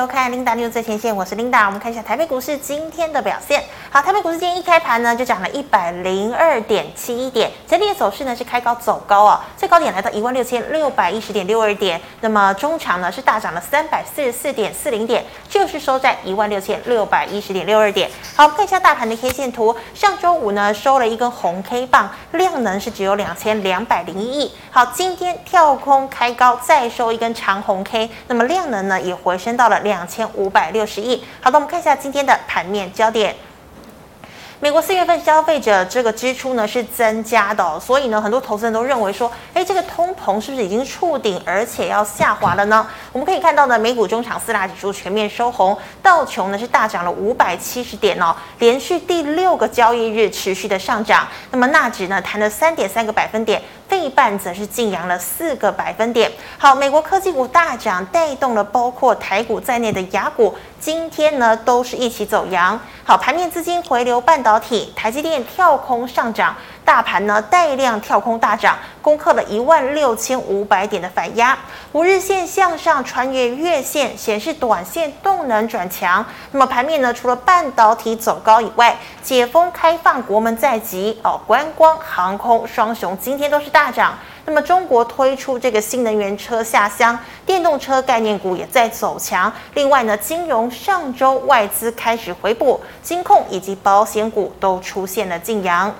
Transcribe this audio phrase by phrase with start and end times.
[0.00, 1.66] 收看 Linda News 最前线，我是 Linda。
[1.66, 3.62] 我们看一下台北股市今天的表现。
[3.90, 12.00] 好，台北股市今天一开盘呢，就涨了一百零二点七一点，整体的走势呢是开高走高哦，最高点来到一万六千六百一十点六二点。
[12.22, 18.10] 那么中场呢是大涨了三百四十四点四零点，就是收在一万六千六百一十点六二点。
[18.34, 24.54] 好，我们看一下大盘的 K 线图，上周五呢收了一根红 K 棒，量能是只有两千两百零一亿。
[24.70, 30.00] 好，今天跳空开高，再收一根长红 K，那么量能呢也回升到了两。
[30.10, 31.22] 千五百六十亿。
[31.40, 33.36] 好的，我们看一下今天的盘面焦点。
[34.62, 42.86] 美国四月份消费者这个支出呢是增加的哦，所以呢，很多投资人都认为说，哎，这个通膨是不是已经触顶，而且要下滑了呢？
[43.12, 51.26] 我们可以看到呢，美股中场四大指数全面收红，道琼呢是大涨了五百七十点哦，连续第六个交易日持续的上涨。
[51.50, 53.62] 那么纳指呢弹了三点三个百分点。
[53.90, 56.30] 费半则是净扬了四个百分点。
[56.56, 62.78] 好，美国科技股大涨，带动了包括台股在内的雅股，今天呢都是一起走扬。
[63.04, 66.54] 好，盘面资金回流半导体，台积电跳空上涨。
[66.84, 71.56] 大盘呢带量跳空大涨，攻克了一万六千五百点的反压，
[71.92, 76.24] 五日线向上穿越月线，显示短线动能转强。
[76.50, 84.18] 那么盘面呢，除了半导体走高以外，解封开放国门在即哦，观光、航空双雄今天都是大涨。
[84.46, 89.52] 那么中国推出这个新能源车下乡，电动车概念股也在走强。
[89.74, 95.94] 另外呢，金融上周外资开始回补，金控以及保险股都出现了劲扬。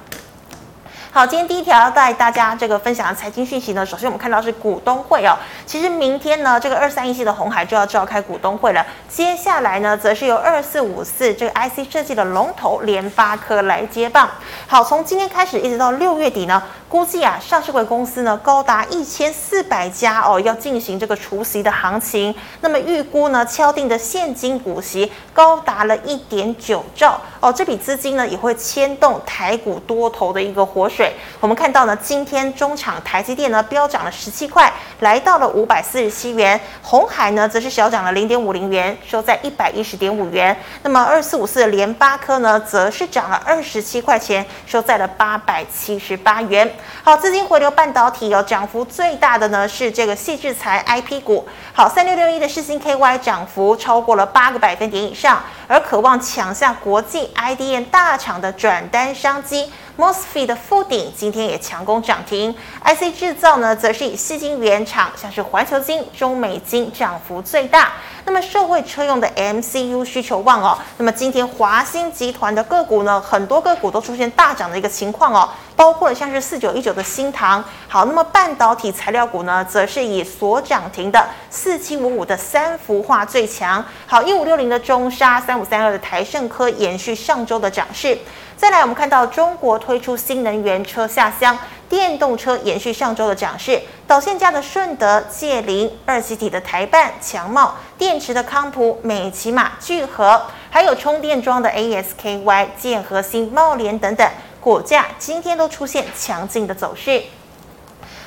[1.12, 5.36] 好，今天第一条要带大家这个分享的财经讯息呢，首先我们看到是股东会哦。
[5.66, 8.86] 其实明天呢，这个二三一系的鸿海就要召开股东会了。
[9.08, 14.30] 接下来呢，则是由二四五四这个 IC 设计的龙头联发科来接棒。
[14.68, 22.32] 好，从今天开始一直到六月底呢，估计啊，上市柜公司呢高达一千四百家哦，要进行这个除息的行情。
[22.60, 30.99] 那么预估呢，敲定的现金股息高达了一点九兆哦，这笔资金呢也会牵动台股多头的一个活水。
[31.38, 36.60] 我们看到呢，今天中场台积电呢飙涨了十七块，来到了五百四十七元。
[36.82, 40.56] 红海呢则是小涨了零点五零元，收在一百一十点五元。
[40.82, 46.70] 那么二四五四的联发科呢，则是涨了二十七块钱，收在了八百七十八元。
[47.02, 51.46] 好，资金回流半导体有涨幅最大的呢是这个矽智财 IP 股。
[51.72, 59.70] 好，三六六一的世芯 KY 涨幅超过了八个百分点以上，而渴望抢下国际 IDM 大厂的转单商机。
[59.96, 67.92] Mosfet 的富鼎今天也强攻涨停，IC 制造呢，则是以矽晶原厂，像是环球晶、中美晶涨幅最大。
[68.24, 75.48] 那么社会车用的 MCU 需求旺哦，那么今天华星集团的个股呢，很多个股都出现大涨的一个情况哦，
[75.80, 77.64] 包括了像是四九一九的新唐。
[77.88, 83.82] 好，那么半导体材料股呢，则是以所涨停的四七五五的三幅化最强。
[84.06, 88.18] 好，一五六零的中沙，三五三二的台胜科延续上周的涨势。
[88.58, 91.56] 再来，我们看到中国推出新能源车下乡，
[91.88, 104.28] 电动车延续上周的涨势，导线架的顺德、界霖、二极体的台半、强茂、电池的康普、美琪玛、聚合，还有充电桩的 ASKY、建核心、茂联等等，
[104.60, 107.22] 股价今天都出现强劲的走势。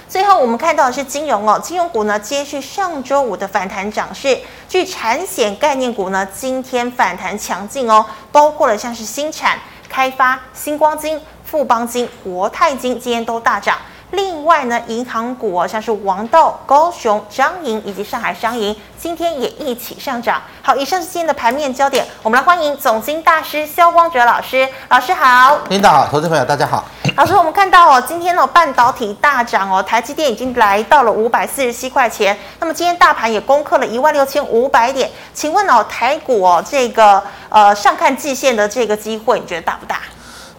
[0.10, 9.58] 最后，我们看到的是金融哦，金融股呢接续上周五的反弹涨势，据产险概念股呢今天反弹强劲哦，包括了像是新产。
[9.90, 13.78] 开发、新光金、富邦金、国泰金今天都大涨。
[14.10, 20.42] 另外呢，银行股哦，像是王道、高雄、彰银以及上海商银，今天也一起上涨。
[20.62, 22.08] 好，以上是今天的盘面焦点。
[22.22, 24.66] 我们来欢迎总经大师肖光哲老师。
[24.88, 26.86] 老师好，领导好，投资朋友大家好。
[27.18, 32.40] 老师，我们看到哦，今天哦，半导体大涨哦，台积电已经来到了五百四十七块钱。
[32.62, 35.12] 那么今天大盘也攻克了一万六千五百点。
[35.34, 40.00] 请问哦，台股哦，这个呃上看季线的这个机会，你觉得大不大？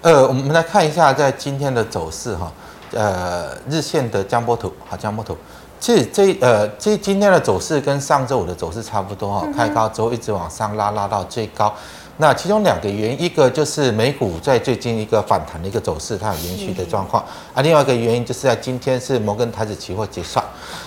[0.03, 2.53] 呃，我们来看一下在今天的走势哈。
[2.93, 5.37] 呃，日线的江波图，好，江波图，
[5.85, 11.71] 其实这呃，这今天的走势跟上周五的走势差不多哈，开高之后一直往上拉，拉到最高。
[12.17, 17.23] 那其中两个原因，一个就是美股在最近一个反弹的一个走势，它有延续的状况
[17.53, 17.61] 啊。
[17.61, 20.43] 另外一个原因就是在今天是摩根台指期货结算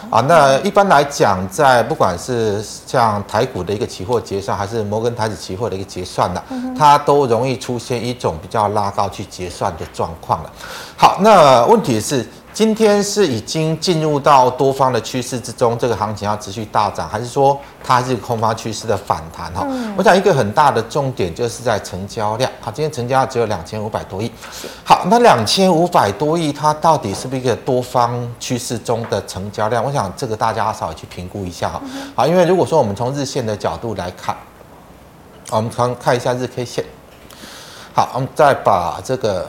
[0.09, 0.19] 啊。
[0.21, 6.41] 那一般来讲，在不管是像台股的一个期货结算，还是摩根台指期货的一个结算呢，
[6.75, 10.51] 它都容易出现一种比较拉高去结算的状况了。
[10.97, 12.27] 好，那问题是。
[12.57, 19.53] 今天是已经进入到多方的趋势之中，这个行情要持续大涨，还是说它是空方趋势的反弹？
[19.53, 22.51] 哈、嗯，我想一个很大的重点就是在成交量。
[22.59, 24.31] 好，今天成交量只有两千五百多亿。
[24.83, 29.83] 好，那两千五百多亿，它到底是不是一个多方趋势中的成交量？
[29.85, 31.79] 我想这个大家稍微去评估一下哈。
[32.15, 34.35] 好，因为如果说我们从日线的角度来看，
[35.51, 36.83] 我们看看一下日 K 线。
[37.93, 39.47] 好，我们再把这个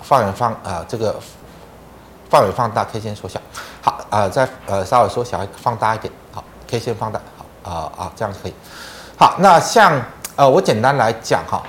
[0.00, 1.14] 放远放啊，这个。
[2.32, 3.38] 范围放大，K 线缩小。
[3.82, 6.10] 好，呃，再呃稍微缩小，放大一点。
[6.32, 7.20] 好，K 线放大。
[7.36, 8.54] 好，啊、呃、啊，这样可以。
[9.18, 10.00] 好，那像
[10.34, 11.62] 呃，我简单来讲哈，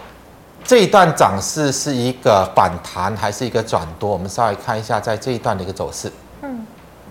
[0.64, 4.10] 这一段涨势是一个反弹还是一个转多？
[4.10, 6.10] 我们稍微看一下在这一段的一个走势。
[6.44, 6.66] 嗯。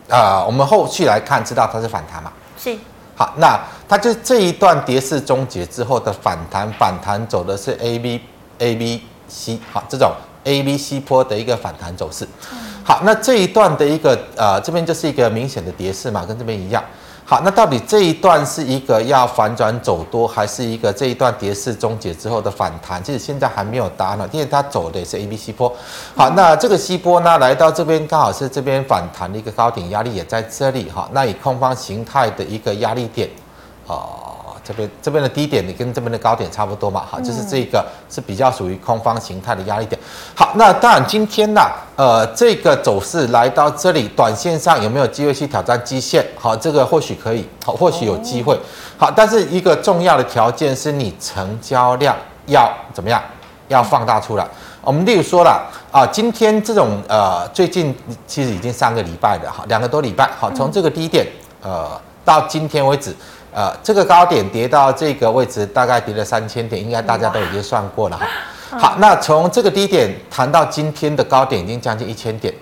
[0.09, 2.33] 啊、呃，我们后续来看，知道它是反弹嘛？
[2.57, 2.75] 是。
[3.15, 8.19] 好，那它就这一段跌势终结之后的反弹，反弹走的是 A B
[8.61, 10.11] A B C，好，这种
[10.45, 12.27] A B C 波的一个反弹走势。
[12.51, 16.83] 嗯好，那这一段的一个呃，这边就是一个明显的跌势嘛，跟这边一样。
[17.25, 23.03] 好，那到底这一段是一个要反转走多，还是一个这一段跌势终结之后的反弹？
[23.03, 25.73] 其实现在还没有答案呢，因为它走的也是 A B C 波。
[26.17, 31.09] 好，那这个 C 波呢，来到这边刚好是这边反弹的一个高点，压力也在这里哈。
[31.13, 33.31] 那以空方形态的一个压力点，
[33.87, 34.22] 啊。
[34.65, 37.03] 这边这边的低点，你跟这边的高点差不多嘛？
[37.09, 40.01] 好，就是这个是比较属于空方形态的压力点。
[40.35, 41.63] 好，那当然今天呢，
[41.97, 46.25] 呃，这个走势来到这里，短线上有没有机会去挑战基线？
[46.39, 48.57] 好，这个或许可以，好，或许有机会。
[48.97, 52.17] 好，但是一个重要的条件是你成交量
[52.47, 53.21] 要怎么样？
[53.69, 54.47] 要放大出来。
[54.83, 57.93] 我们例如说了啊，今天这种呃，最近
[58.27, 61.27] 其实已经三个礼拜了，哈，两个多礼拜，好，从这个低点
[61.63, 61.91] 呃
[62.25, 63.13] 到今天为止。
[63.55, 68.27] 呃，这个高点跌到这个位置，大概跌了三千点，应该大家都已经算过了哈。
[68.79, 72.53] 好，那从这个低点谈到今天的高点，已经将近一千点。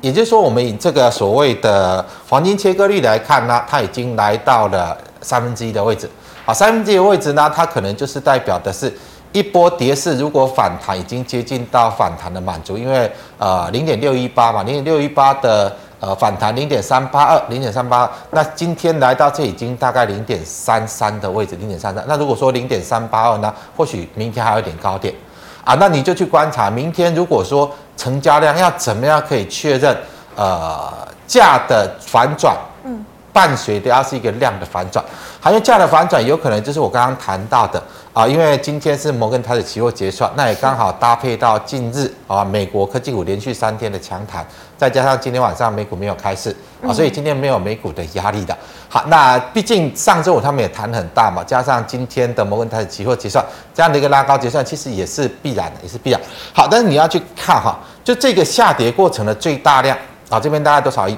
[0.00, 6.08] 也就是说，我们以这个所谓的黄金切割率来看呢，它已经来到了三分之一的位置。
[6.46, 8.90] 好，三分之一的位置呢，它可能就是代表的是
[9.32, 15.70] 一波跌势，如果反弹已经接近到反弹的满足，因为呃零点六一八嘛，零点六一八的。
[16.02, 22.04] 呃，反弹零点三八二，零点三八二，那今天来到这已经大概零点三三的位置，零点三三。
[22.08, 25.14] 那如果说零点三八二呢，或许明天还有一点高点
[25.64, 29.96] 啊，那你就去观察明天，如果说成交量要怎么样可以确认，
[30.34, 30.92] 呃，
[31.24, 35.04] 价的反转，嗯，伴随的要是一个量的反转，
[35.40, 37.80] 还有价的反转有可能就是我刚刚谈到的。
[38.12, 46.54] 啊，因为今天是摩根台的期货结算，那也刚好搭配到近日啊，美国科技股连续三天的强弹，再加上今天晚上美股没有开市
[46.86, 48.54] 啊，所以今天没有美股的压力的。
[48.90, 53.42] 好，那毕竟上周五他们也谈很大嘛，加上今天的摩根台的期货结算
[53.72, 56.20] 这样的一个拉高结算，其实也是必然的，也是必然。
[56.52, 59.96] 好，但是你要去看哈，就这个下跌过程的最大量
[60.28, 61.16] 啊，这边大概多少亿？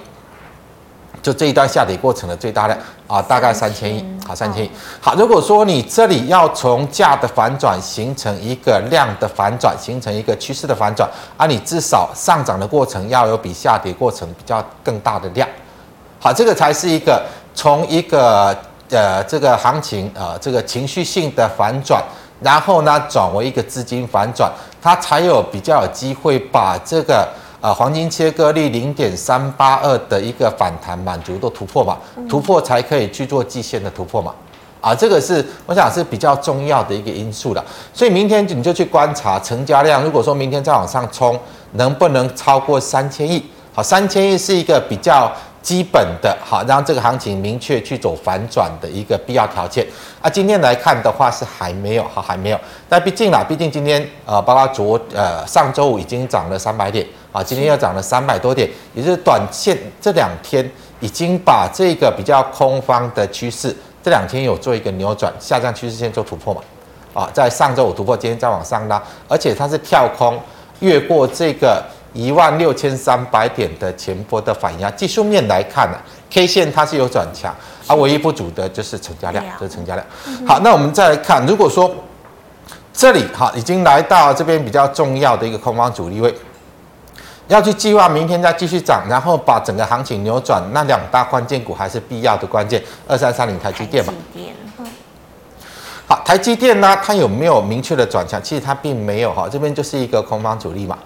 [1.25, 4.71] 就这一段下跌过程的最大量啊，大概三千亿，好，三千亿。
[5.01, 15.49] 好，如果说你这里要从价的反转形成一个量的反转，形成一个趋势的反转，啊，你至少上涨的过程要有比下跌过程比较更大的量。
[16.21, 17.25] 好，这个才是一个
[17.55, 18.55] 从一个
[18.91, 22.05] 呃这个行情呃这个情绪性的反转，
[22.43, 27.27] 然后呢转为一个资金反转，它才有比较有机会把这个。
[27.65, 31.97] 啊，黄金切割率零点三八二的一个反弹满足都突破嘛，
[32.29, 34.35] 突破才可以去做季线的突破嘛，
[34.83, 37.65] 啊，这个是我想是比较重要的一个因素了。
[37.95, 41.41] 所以明天你就去观察成交量，如果说明天再往上冲，
[41.73, 43.43] 能不能超过三千亿？
[43.73, 45.33] 好，三千亿是一个比较。
[45.65, 49.83] 基本的好，让这个行情明确去走反转的一个必要条件
[50.21, 50.29] 啊。
[50.29, 52.61] 今天来看的话是还没有，好，还没有。
[52.87, 60.65] 但毕竟啦，毕竟今天呃，包括昨呃上周五已经涨了三百点啊，今天又涨了三百多点，也就是短线这两天
[61.01, 66.61] 已经把这个比较空方的趋势这两天有做一个扭转，下降趋势线做突破嘛
[67.13, 70.41] 啊，在上周五突破，今天再往上拉，而且它是跳空
[70.79, 71.85] 越过这个。
[72.17, 77.53] 一万六千三百点的前波的反压，技术面来看呢、啊、，K 线它是有转强，
[77.89, 80.07] 而唯一不足的就是成交量，就是成交量。
[80.47, 81.93] 好，那我们再来看，如果说
[82.93, 86.33] 这里哈已经来到这边比较重要的一个空方阻力位，
[87.49, 94.13] 要去计划明天再继续涨，然后把整个行情扭转，那两大关键股还是必要的关键，二三三零台积电嘛。
[96.07, 98.43] 好，台积电呢，它有没有明确的转向？
[98.43, 100.99] 其实它并没有哈，这边就是一个空方主力嘛。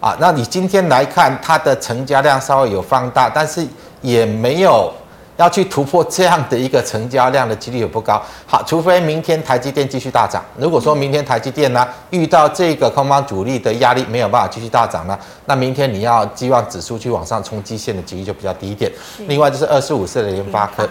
[0.00, 3.64] 啊，那你今天来看它的成交量稍微有放大，但是
[4.00, 4.92] 也没有
[5.36, 8.20] 要去突破这样的一个成交量的几率也不高。
[8.46, 10.44] 好，除非明天台积电继续大涨。
[10.58, 18.90] 如果说明天台积电呢遇到这个空方主力的压力没有办法继续大涨呢，那明天你要寄望指数去往上冲基线的几率就比较低一点。
[19.26, 20.88] 另外就是二十五四的联发科。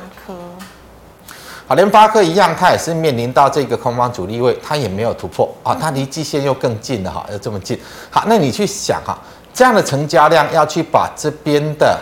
[1.67, 7.79] 好，联发科一样，它也是面临到这个空方主力位，它也没有突破啊，它离季线又更近了哈，又这么近。
[8.09, 9.17] 好，那你去想哈，
[9.53, 11.97] 这样的成交量要去把这边的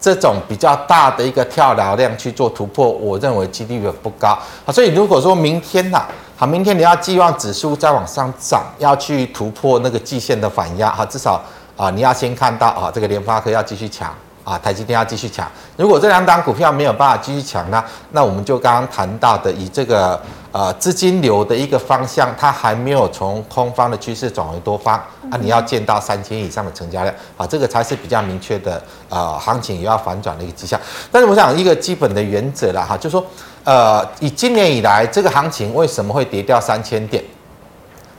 [0.00, 4.72] 这种比较大的一个跳楼量去做突破，我认为几率也不高啊。
[4.72, 6.04] 所以如果说明天呐，
[6.36, 11.42] 好，明天你要寄望指数再往上涨，要去突破那个季线的反压，哈，至少
[11.76, 14.14] 啊，你要先看到啊，这个联发科要继续强。
[14.46, 15.50] 啊，台积电要继续抢。
[15.76, 20.22] 如果这两档股票没有办法继续抢呢，那我们就刚刚谈到的，以这个
[20.52, 24.94] 呃资金流的一个方向，它还没有从空方的趋势转为多方
[25.32, 30.80] 啊，你要见到三千以上的成交量啊，这个才是比较明确的呃行情也要反转的一个迹象。
[31.10, 33.26] 但是我想一个基本的原则啦哈，就说
[33.64, 37.20] 呃以今年以来这个行情为什么会跌掉三千点？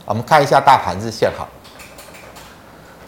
[0.04, 1.48] 我们看一下大盘日线哈。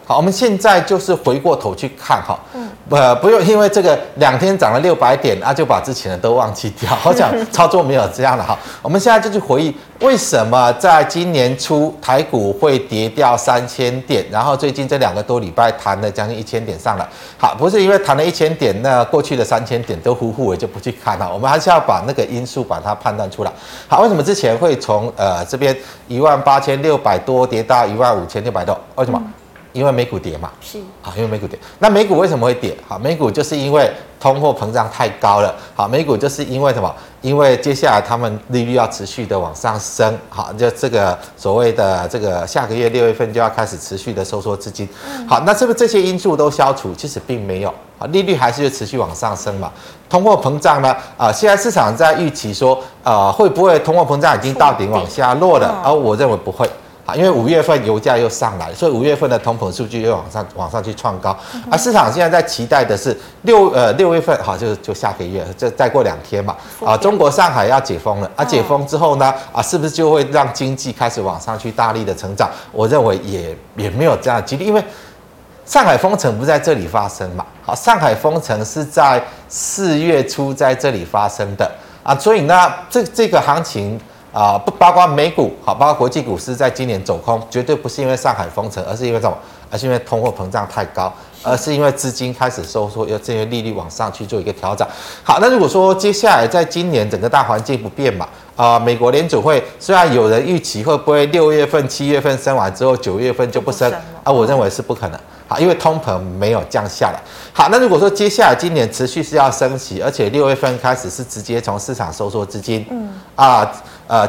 [0.05, 6.97] 好，我们现在就是回过头去看哈，嗯，呃，不用因为这个两天涨了六百点啊，就把之前的都忘记掉。
[7.05, 17.07] 我想操作没有这样的哈， 我们现在就去回忆为什么在今年初台股会跌掉三千点，然后最近这两个多礼拜弹了将近一千点上来。
[17.37, 21.31] 好，不是因为弹了一千点，那过去的三千点都呼呼我就不去看了。
[21.31, 23.51] 我们还是要把那个因素把它判断出来。
[23.87, 25.73] 好，为什么之前会从呃这边
[26.09, 28.77] 一万八千六百多跌到一万五千六百多？
[28.95, 29.21] 为什么？
[29.23, 29.33] 嗯
[29.73, 32.75] 因为美股跌嘛，是啊，因为美股跌，那美股为什么会跌？
[32.87, 35.55] 好，美股就是因为通货膨胀太高了。
[35.75, 36.93] 好，美股就是因为什么？
[37.21, 40.17] 因为接下来他们利率要持续的往上升。
[40.29, 44.87] 好，就这个所谓的这个下个月六月份就要开始持续的收缩资金。
[45.27, 46.93] 好，那是不是这些因素都消除？
[46.95, 49.71] 其实并没有啊，利率还是持续往上升嘛。
[50.09, 50.93] 通货膨胀呢？
[51.15, 55.81] 啊，现在市场在预期说，啊，会不会通货膨胀已经到顶往下落了？
[55.85, 56.69] 而我认为不会。
[57.15, 61.37] 因为五月份油价又上来，所以五月份的通膨数据又往上往上去创高，
[61.69, 72.49] 而市场现在在期待的是六呃六月份好，就就下个月，就再过两天嘛啊，中国上海要解封了，啊解封之后呢啊，是不是就会让经济开始往上去大力的成长？
[72.71, 74.83] 我认为也也没有这样的几率，因为
[75.65, 81.69] 上海封城不在这里发生嘛，好，上海封城是在四月初在这里发生的。
[82.03, 83.99] 啊，所以呢这这个行情。
[84.33, 89.37] 啊，不包括美股，好，包括国际股市，在今年走空，绝对不是因为上海封城，而是因为什么？
[89.69, 94.85] 而是因为通货膨胀太高，而是因为资金开始收缩，要这些利率往上去做一个调整。
[95.23, 103.89] 好，那如果说接下来在今年整个大环境不变嘛，啊，美国联储会虽然有人预期会不会六月份、七月份升完之后，九月份就不升，
[104.25, 105.17] 啊，我认为是不可能。
[105.47, 107.19] 好，因为通膨没有降下来。
[107.53, 113.61] 好，那如果说接下来今年持续是要升息，而且六月份开始是直接从市场收缩资金，嗯，啊。
[113.61, 113.71] 呃，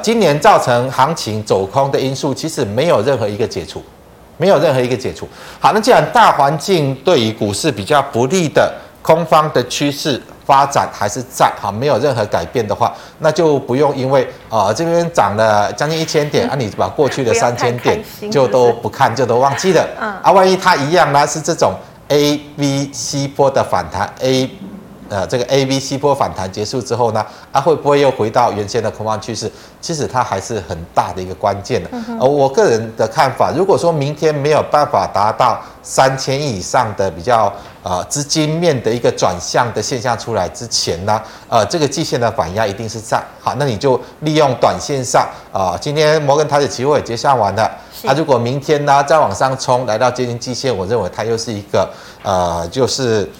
[0.02, 3.82] 今年造成行情走空的因素，其实没有任何一个解除，
[4.36, 5.28] 没有任何一个解除。
[5.58, 8.72] 好，那既然大环境对于股市比较不利的
[9.02, 19.84] 空方的趋势发展还是在，好，没有任何改变的话，那就不用因为啊、呃、这边涨了将近一千点，啊你把过去的三千点就都不看，就都忘记了。
[20.00, 21.72] 嗯，啊，万一它一样呢，是这种
[22.08, 24.48] A、B、C 波的反弹 A。
[25.12, 29.52] 呃，这个 A、B、C 波反弹结束之后呢，啊，会不会又回到原先的空方趋势？
[29.78, 31.90] 其实它还是很大的一个关键的。
[32.18, 37.52] 而我个人的看法，如果说明天没有办法达到三千亿以上的比较
[37.82, 43.22] 呃资金面的一个转向的现象出来之前呢，呃，这个季线的反压一定是在。
[43.38, 47.70] 好，那你就利用短线上啊、呃，今天摩根台指期货也结算完了。
[48.06, 51.86] 啊，如果明天呢再往上冲，来到接近季线，我认为它又是一个
[52.22, 53.30] 呃，就是。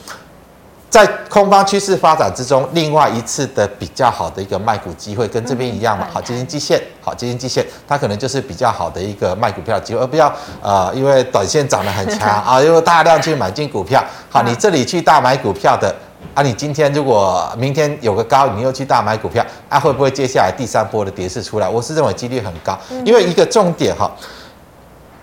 [0.93, 10.31] 在空方趋势发展之中，另外一次的比较好的一个卖股机会，跟这边一样嘛，好，接近季线，好，接近季线，它可能就是比较好的一个卖股票机会，而不要
[10.61, 15.95] 呃，因为短线涨得很强 啊，又大量去买进股票，好，你这里去大买股票的
[16.35, 21.67] 啊，你今天如果明天有个高，你又去大买股票，啊，会不会接下来第三波的跌势出来？
[21.67, 24.13] 我是认为几率很高，因为一个重点哈。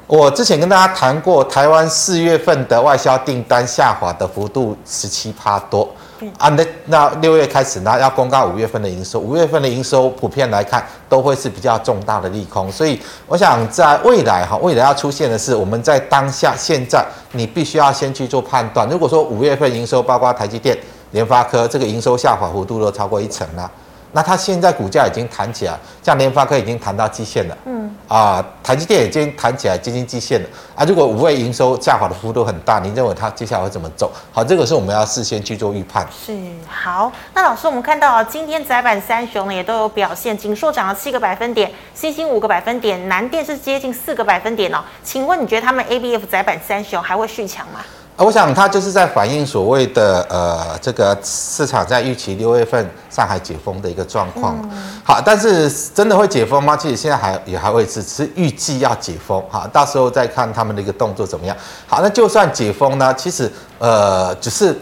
[0.10, 5.88] 我之前跟大家谈过，台湾四月份的外销订单下滑的幅度十七趴多，
[6.36, 20.76] 啊，那那六月开始呢，要公告五月份的营收，五月份的营收普遍来看都会是比较重大的利空，所以我想在未来哈，未来要出现的是，我们在当下现在你必须要先去做判断，如果说五月份营收包括台积电、
[21.12, 23.70] 联发科这个营收下滑幅度都超过一成了。
[24.12, 34.12] 那它现在股价已经弹起来，像联发科已经弹到基线了，嗯，啊，台积电已经弹起来接近基线了，啊，如果五位营收下滑的幅度很大，您认为它接下来会怎么走？
[34.32, 36.08] 好，这个是我们要事先去做预判。
[36.26, 36.36] 是，
[36.68, 44.80] 好，那老师，我们看到啊，今天窄板三雄呢也都有表现，锦硕涨了七个百分点，欣兴五个百分点，南电是接近四个百分点哦。
[45.04, 47.82] 请问你觉得他们 ABF 载板三雄还会续强吗？
[48.26, 54.58] 我想它就是在反映所谓的呃，这个市场在预期六月份上海解封的一个状况。
[55.06, 56.76] 好，但是真的会解封吗？
[56.76, 59.42] 其实现在还也还未知，只是预计要解封。
[59.50, 61.56] 好，到时候再看他们的一个动作怎么样。
[61.88, 64.78] 好，那就算解封呢，其实呃，只是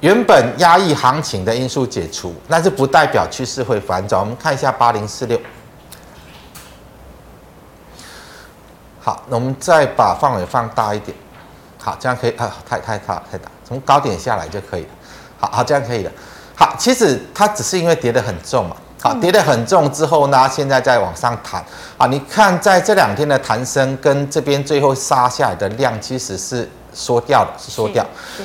[0.00, 4.20] 原本压抑行情的因素解除，但是不代表趋势会反转。
[4.20, 5.40] 我们看一下八零四六。
[9.00, 11.16] 好，那我们再把范围放大一点。
[11.84, 14.88] 好，这样可以啊，太太大太大，从高点下来就可以了。
[15.38, 16.10] 好好，这样可以了。
[16.56, 18.74] 好，其实它只是因为跌得很重嘛。
[19.02, 21.62] 好，跌得很重之后呢，现在再往上弹。
[21.98, 28.02] 啊，你看在这两天的弹升跟这边最后杀下来的量，其实是缩掉的，是缩掉。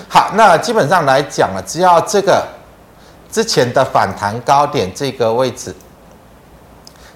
[0.09, 2.45] 好，那基本上来讲啊，只要这个
[3.31, 5.73] 之前的反弹高点这个位置。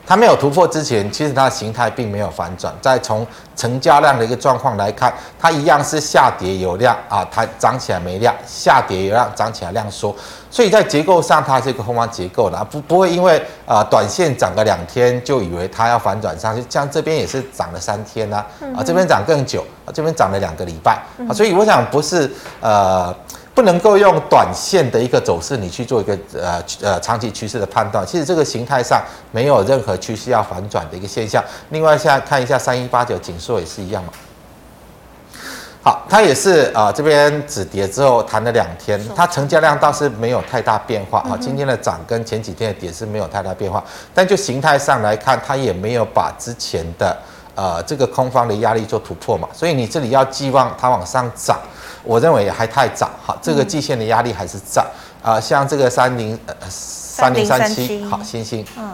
[0.05, 2.73] 它没有突破之前，其实它的形态并没有反转。
[2.81, 10.13] 再从成交量的一个状况来看，它一样是下跌有量啊，它涨起来没量，下跌有量，涨起来量缩。
[10.51, 16.63] 所以在结构上，它是一个空方结构的，不不会因为啊短线涨个两天就以为它要反转上去。
[16.69, 18.45] 像这边也是涨了三天啊，
[18.75, 22.29] 啊这边涨更久，啊这边涨了两个礼拜啊，所以我想不是
[22.59, 23.15] 呃。
[23.53, 28.03] 不能够用短线的一个走势，你去做一个呃呃长期趋势的判断。
[28.05, 28.99] 其实这个形态上
[29.31, 31.43] 没有任何趋势要反转的一个现象。
[31.69, 34.13] 另外，现在看一下三一八九景硕也是一样嘛。
[35.83, 41.37] 好，它也是啊、呃，这边止跌之后弹了两天，它成交量倒是没有太大变化啊。
[41.39, 43.83] 今天的涨跟前几天的跌是没有太大变化，
[44.13, 47.15] 但就形态上来看，它也没有把之前的
[47.53, 49.47] 呃这个空方的压力做突破嘛。
[49.53, 51.59] 所以你这里要寄望它往上涨。
[52.03, 54.85] 我认为还太早，好，这个季线的压力还是在
[55.21, 58.91] 啊、像这个三零呃三零三七，好，欣兴，嗯，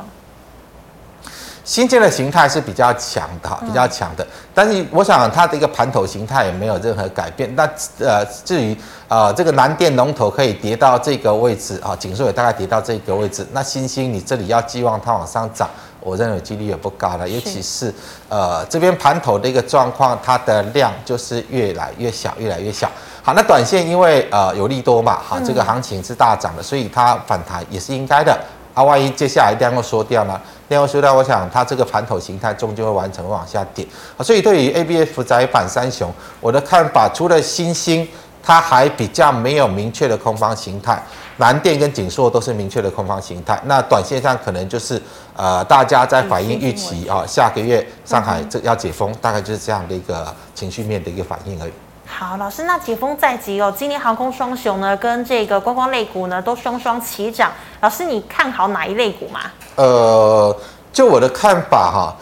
[1.64, 7.52] 新建的形态是比较强的，哈，比较强的，但是我想它的一个盘头形态也没有任何改变。
[7.56, 7.68] 那
[8.00, 8.76] 呃，至于
[9.08, 15.68] 啊、呃，这个南电龙头可以跌到这个位置啊，景硕也大概跌到这个位置，那新兴你这里要寄望它往上涨。
[16.02, 17.94] 我认为几率也不高了，尤其是
[18.30, 22.90] 呃这边盘头的一个状况，它的量就是越来越小，越来越小。
[23.22, 28.40] 好，那短线因为呃有利多嘛，好，这个行情是大涨的，所以它反弹也是应该的。
[28.74, 30.40] 啊，万一接下来量又缩掉呢？
[30.70, 33.86] 量又缩掉，我想它这个盘头形态终究会完成往下跌。
[34.16, 36.10] 啊，所以对于 ABF 窄板三雄，
[36.40, 38.08] 我的看法除了新兴，
[38.44, 41.02] 它还比较没有明确的空方形态。
[41.38, 45.02] 南电跟景硕都是明确的空方形态，那短线上可能就是
[45.38, 51.72] 呃大家在反映预期啊，下个月上海这要解封，大概就是这样的一个情绪面的一个反应而已。
[52.06, 57.50] 好，老师，那解封在即哦，今年航空双雄呢跟这个观光类股呢都双双齐涨，
[57.80, 59.40] 老师你看好哪一类股吗？
[59.76, 60.54] 呃，
[60.92, 62.16] 就我的看法哈，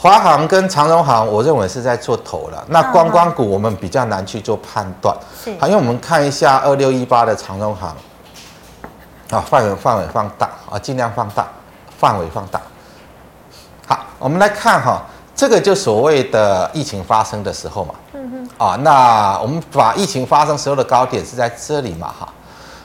[0.00, 2.64] 华航跟长荣航，我认为是在做头了。
[2.68, 7.96] 那观光股我们比较难去做判断，是，好，因为我们看一下二六一八的长荣航。
[9.30, 11.46] 啊，范围范围放大啊，尽量放大，
[11.98, 12.60] 范围放大。
[13.88, 15.02] 好，我们来看哈，
[15.34, 17.94] 这个就所谓的疫情发生的时候嘛。
[18.12, 18.66] 嗯哼。
[18.66, 22.14] 啊，那我们把疫情发生时候的高点是在这里嘛？
[22.18, 22.28] 哈。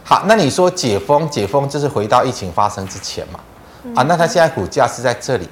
[0.04, 3.39] 好，那你说解封，解封就是回到疫情发生之前嘛？
[3.95, 5.47] 啊，那它现在股价是在这里，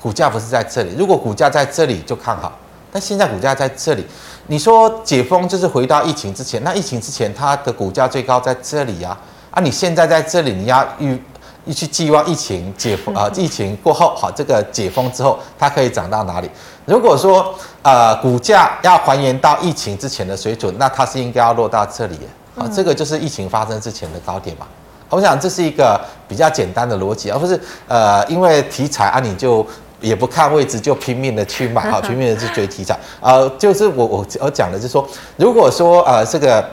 [0.00, 0.94] 股价不是在这里。
[0.96, 2.52] 如果股价在这里就看好，
[2.90, 4.04] 但现在股价在这里，
[4.46, 9.16] 你说解封就是回到疫情之前，那疫情之前它的股价最高在这里呀？
[9.50, 11.20] 啊，你现在在这里，你要预
[11.66, 16.50] 预去寄望疫情解封啊，疫情过后，好，这个解封之后，它可以涨到哪里？
[16.86, 22.18] 如果说呃股价要还原到疫情之前的水准，那它是应该要落到这里，
[22.56, 24.66] 啊，这个就是疫情发生之前的高点嘛。
[25.08, 29.66] 我想这是一个比较简单的逻辑，而不是呃因为题材啊，你就
[30.00, 36.64] 也不看位置就拼命的去买，好，拼命的去追题材，呃，就是我我我讲的就是说，如果说呃这个。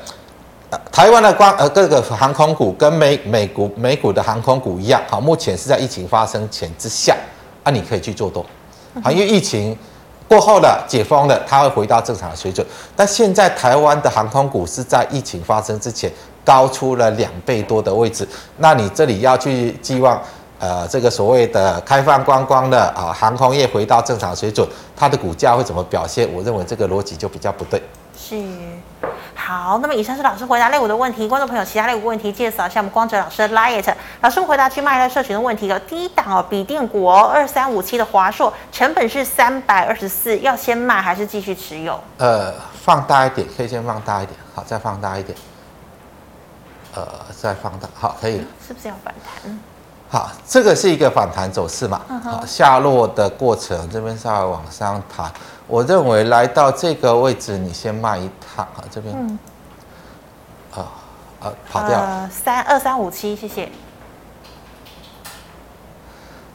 [0.91, 7.15] 台湾的光呃各个航空股跟美美股美股的航空股一样，好，目前是在疫情发生前之下，
[7.63, 8.45] 啊，你可以去做多，
[9.01, 9.77] 好，因为疫情
[10.27, 12.67] 过后了，解封了，它会回到正常的水准。
[12.97, 16.11] 但现在台湾的航空股是在疫情发生之前
[16.43, 20.21] 高出了两倍多的位置，那你这里要去寄望
[20.59, 26.27] 呃这个所谓的开放观光的啊航空业回到正常水准，它的股价会怎么表现？
[26.33, 27.81] 我认为这个逻辑就比较不对。
[28.17, 28.35] 是。
[29.35, 41.97] 好，那么以上是老师回答类股的问题，观众朋友其他类股问题，介绍一下我们光哲老师的 Light 老师回答去卖了社群的问题有第一档哦，笔电股哦，二三五七的华硕成本是三百二十四，要先卖还是继续持有？
[42.17, 45.37] 呃，放大一点，可以先放大一点，好，再放大一点，
[46.95, 47.07] 呃，
[47.39, 49.57] 再放大，好，可以了，是不是要反弹？
[50.09, 55.29] 好，这个是一个反弹走势嘛，好，下落的过程这边稍微往上弹。
[55.67, 59.39] 我认为来到这个位置，你先卖一趟啊，这边，嗯，
[60.73, 60.87] 啊
[61.41, 61.99] 啊，跑掉。
[61.99, 63.69] 了，三二三五七，谢谢。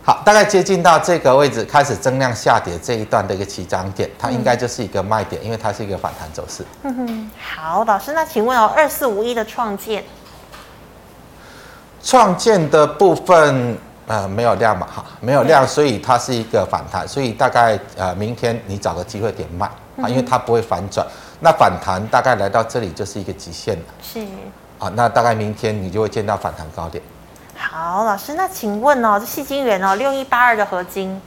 [0.03, 6.65] 好，大概接近到这个位置，开始增量下跌这一段的一个起涨点，它应该就是一个卖点，因为它是一个反弹走势。
[6.85, 10.03] 嗯哼，好，老师，那请问哦，二四五一的创建，
[12.03, 13.79] 创建的部分。
[14.09, 19.65] 呃，没有量嘛，哈，没有量，所以它是一个反弹，所以大概呃，明天你找个机会点卖
[19.97, 21.07] 啊，因为它不会反转。
[21.39, 24.21] 那反弹大概来到这里就是一个极限了，是
[24.81, 27.03] 啊，那大概明天你就会见到反弹高点。
[27.57, 31.19] 好，老师，那请问哦，这细晶圆哦，六一八二的合晶，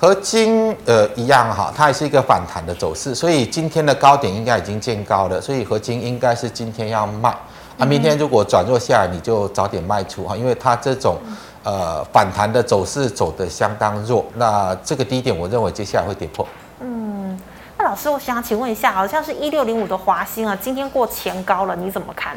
[0.00, 7.36] 合金呃一样哈，它也是一个反弹的走势，所以今天的高点应该已经见高了，所以合金应该是今天要卖。
[7.76, 11.16] 啊，明天如果转弱下来，你就早点卖出哈，因为它这种
[11.64, 16.46] 呃反弹的走势走得相当弱，那这个低点我认为接下来会跌破。
[16.80, 17.36] 嗯，
[17.76, 22.36] 那老师，我想请问一下，好像是一六零五的华兴啊，今天过前高了，你怎么看？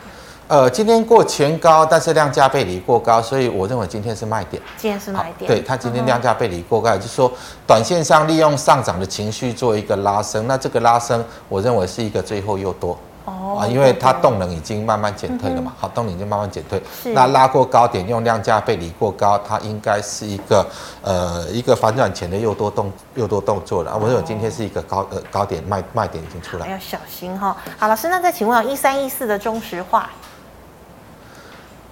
[0.51, 4.61] 呃，今天过前高，但是量价背离过高，所以我认为今天是卖点。
[4.75, 5.47] 今天是卖点。
[5.47, 7.31] 对，它今天量价背离过高，也就是说
[7.65, 12.97] 短线上利用上涨的情绪做一个拉升，那这个拉升我认为是一个最后又多。
[13.23, 16.83] 哦啊，因为它动能已经慢慢减退了嘛，好，动能已经慢慢减退，
[17.13, 20.65] 那拉过高点用量价背离过高，它应该是一个
[21.01, 23.97] 呃一个反转前的又多动又多动作了啊。
[23.97, 27.55] 我认为今天是一个高呃高点卖卖点已经出来，要小心哈。
[27.77, 30.09] 好，老师，那再请问一三一四的中石化，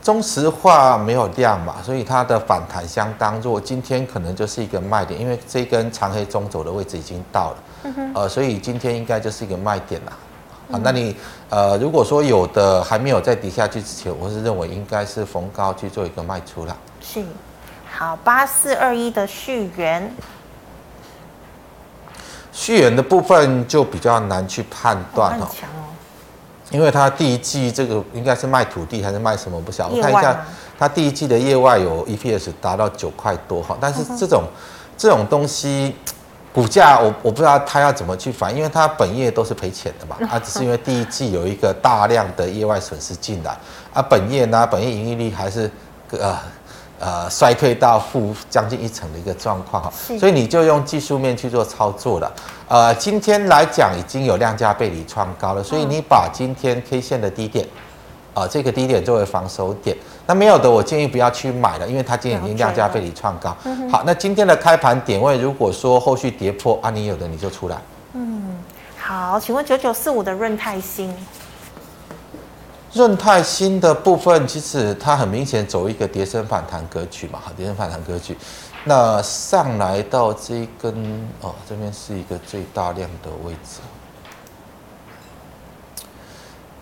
[0.01, 10.13] 中石化没有量嘛，所以它的反弹相当弱，今天可能就是一个卖点，因为这根长黑中轴的位置已经到了，嗯，呃，所以今天应该就是一个卖点啦。
[10.71, 11.15] 啊，那你
[11.49, 16.77] 呃，如果说有的还没有在底下去之前，我是认为应该是逢高去做一个卖出了。
[17.01, 17.23] 是，
[17.91, 20.15] 好，八四二一的续元，
[22.51, 25.47] 续元的部分就比较难去判断哦，
[26.71, 30.45] 因为它第一季这个应该是卖土地还是卖什么不晓得，我看一下
[30.77, 34.43] 它第一季的业外有 EPS 达到九块多哈，但是这种
[34.97, 35.95] 这种东西。
[36.51, 43.55] 股价我我不知道它要怎么去反，因为它本业都是赔钱的嘛， 啊，只是因为第一季有一个大量的业外损失进来，
[43.93, 45.69] 啊，本业呢，本业盈利率还是
[46.09, 46.35] 呃
[46.99, 52.31] 呃衰退到负将近一成的一个状况哈，所以你就用技术面去做操作了，
[52.67, 57.67] 呃，今天来讲已经有量价背离创高了，所以你把今天 K 线的低点。
[58.31, 63.49] 啊，这个低点作为防守点，那没有的，我建议不要去买了，因为它今天已经量价背离创高。
[63.91, 67.77] 好，那今天的开盘点位，如果说后续跌破，啊，你有的你就出来。
[68.13, 68.55] 嗯，
[68.97, 71.13] 好，请问九九四五的润泰新，
[72.93, 78.35] 润泰新的部分，其实它很明显走一个跌升反弹格局嘛，好，跌升反弹格局。
[78.85, 83.79] 那上来到这一根，哦，这边是一个最大量的位置。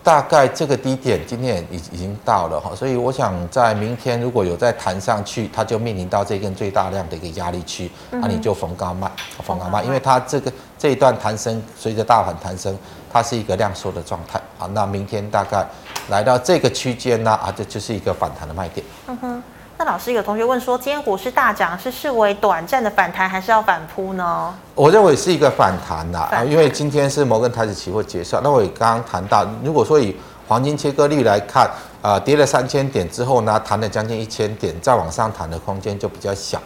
[0.00, 9.10] 大概这个低点今天已已经到了哈，所以我想在明天如果有再弹上去，它就面临到这根最大量的一个压力区，那你就逢高卖，
[9.44, 12.74] 逢高卖，因为它这个这一段弹升随着大盘弹升，
[13.12, 14.66] 它是一个量缩的状态啊。
[14.72, 15.66] 那明天大概
[16.08, 18.84] 来到这个区间呢啊，这就是一个反弹的卖点。
[19.06, 19.42] 嗯哼。
[19.80, 24.52] 那老师有同学问说，今天股市大涨是视为短暂的反弹，还是要反扑呢？
[24.74, 28.42] 我认为是一个反弹啦，啊，因为今天是摩根台指期货结算。
[28.42, 30.16] 那我也刚刚谈到，如果说以
[30.48, 31.64] 黄金切割率来看，
[32.02, 36.58] 啊、呃，跌了三千点之后呢，弹了将近一千点，再往上弹的空间就比较小。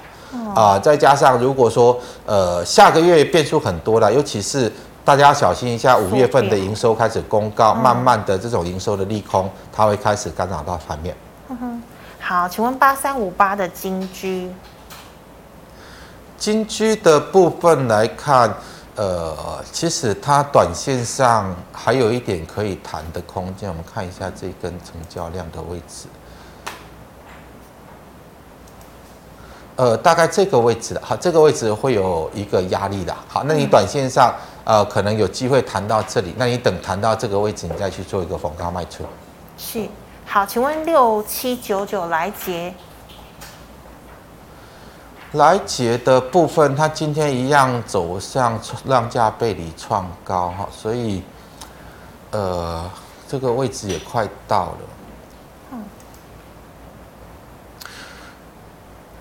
[0.55, 4.73] 啊、呃，再加上如果说呃下个月变数很多了，尤其是
[5.05, 11.17] 大家要小心一下，五月份的营收开始公告，慢慢的这种营收的利空，它会开始干扰到盘面。
[11.49, 11.83] 嗯哼。
[12.21, 14.49] 好，请问八三五八的金居，
[16.39, 18.55] 金居的部分来看，
[18.95, 19.37] 呃，
[19.73, 23.69] 其实它短线上还有一点可以谈的空间。
[23.69, 26.07] 我们看一下这根成交量的位置，
[29.75, 33.13] 呃，大概这个位置，好，这个位置会有一个压力的。
[33.27, 34.33] 好，那你短线上
[34.65, 39.05] 呃可能有机会谈到这里，那你等谈到这个位置，你再去做一个逢高卖出。
[39.59, 39.89] 是。
[40.25, 42.73] 好，请问六七九九来杰，
[45.33, 51.23] 来杰的部分，它今天一样走向量价背离创高哈，所以
[52.31, 52.89] 呃，
[53.29, 54.79] 这个位置也快到了。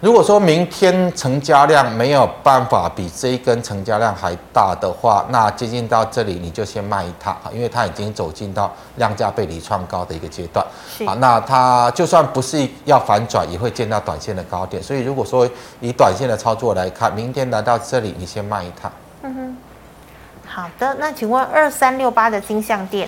[0.01, 10.65] 如果说明天成交量没有办法比这一根成交量还大的话，那接近到这里你就先卖一趟，因为它已经走进到量价背离创高的一个阶段。
[11.05, 14.81] 啊，那它就算不是要反转，也会见到短线的高点。
[14.81, 15.47] 所以如果说
[15.79, 18.91] 以短线的操作来看，明天来到这里，你先卖一趟。
[19.21, 19.57] 嗯哼，
[20.47, 20.95] 好的。
[20.95, 23.07] 那请问二三六八的金像电？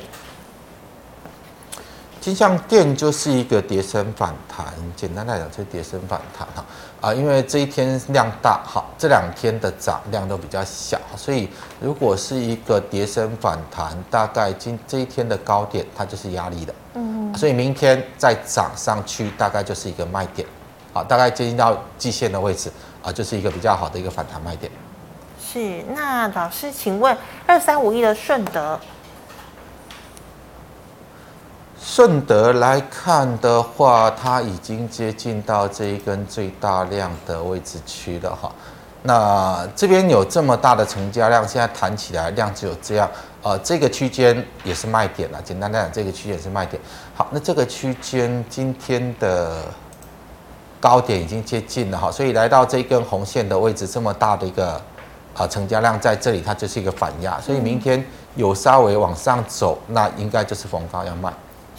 [2.24, 6.64] 金像电就是一个跌升反弹，简单来讲就是跌升反弹哈
[7.02, 11.50] 啊，因为这一天量大好，这两天的涨量都比较小，所以
[11.82, 20.48] 如果是一个跌升反弹，大概今这一天的高点它就是压力的，嗯，所以明天再涨上去大概就是一个卖点，
[20.94, 22.72] 好，大概接近到季线的位置
[23.04, 24.72] 啊，就是一个比较好的一个反弹卖点。
[25.46, 28.80] 是，那老师请问二三五一的顺德。
[31.96, 38.52] 顺德来看的话，它已经接近到这一根最大量的位置区了哈。
[39.04, 43.08] 那这边有这么大的成交量，现在弹起来量只有这样，
[43.44, 45.40] 呃，这个区间也是卖点了。
[45.44, 46.82] 简单来讲，这个区间也是卖点。
[47.14, 49.58] 好，那这个区间今天的
[50.82, 54.82] 高点已经接近了哈，所以来到这一根红线的位置，这么大的一个
[55.36, 58.04] 啊成交量在这里，它就是一个反压，所以明天
[58.34, 61.32] 有稍微往上走，那应该就是逢高要卖。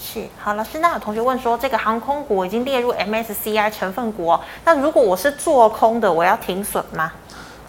[0.04, 0.28] 是。
[0.38, 7.10] 好，老师，那有同学问说，这个航空股已经列入 MSCI 成分股哦，那如果我是做空的，我要停损吗？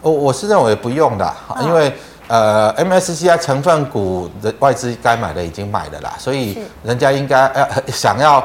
[0.02, 1.92] 我我是认为不用的，因为
[2.28, 8.44] 呃 MSCI 成分股的外资该买的已经买了啦，所以人家应该呃想要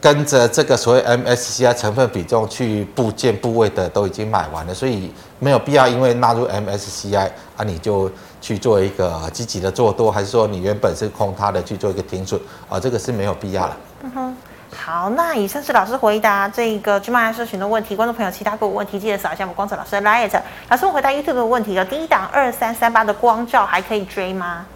[0.00, 8.10] 跟着这个所谓 MSCI 成分比重去部件部位的都已经买完了，所以没有必要因为纳入 MSCI 啊你就。
[8.44, 12.78] 去做一个积极的做多，还是说你原本是空它的去做一个停损啊？
[12.78, 13.76] 这个是没有必要了。
[14.02, 14.36] 嗯哼，
[14.76, 17.96] 好，那以上是老师回答这个 GMoney 社群的问题。
[17.96, 20.38] 观众朋友，其他各位问题记得扫一下我们光哲老师的 liet。
[20.68, 21.82] 老师，我回答 YouTube 的问题了。
[21.86, 24.66] 第一档二三三八的光照还可以追吗？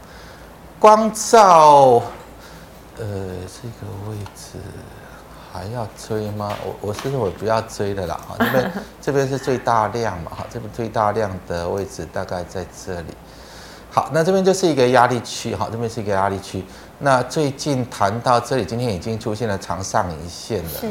[0.79, 2.01] 光罩，
[2.99, 3.07] 呃，
[3.47, 4.59] 这个位置
[5.53, 6.53] 还要追吗？
[6.65, 8.21] 我我是认为不要追的啦。
[8.27, 10.33] 哈，这边 这边是最大量嘛？
[10.35, 13.15] 哈，这边最大量的位置大概在这里。
[13.91, 16.65] 好，那这边就是一个压力区，哈，这边是一个压力区。
[16.99, 20.91] 那最近谈到这里，今天已经出现了长上影线了，是，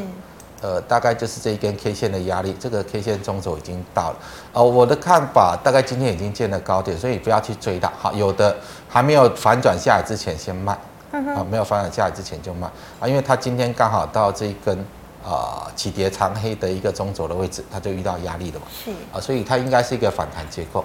[0.62, 4.16] 呃，大概就是这一根 K 线的压力，这个 K 线中轴已经到了。
[4.54, 7.92] 呃，我的看法，大概今天已经见了高点，所以不要去追它。
[7.96, 8.56] 好，有的
[8.88, 10.76] 还没有反转下来之前先卖，
[11.10, 12.66] 啊，没有反转下来之前就卖
[13.00, 14.78] 啊，因为它今天刚好到这一根
[15.24, 18.90] 啊、呃、起跌长黑的一个中轴的位置，它就遇到压力了嘛，是。
[19.12, 20.84] 啊，所以它应该是一个反弹结构。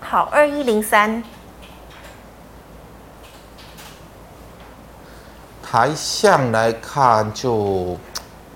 [0.00, 1.22] 好，二一零三，
[5.62, 7.96] 台向来看就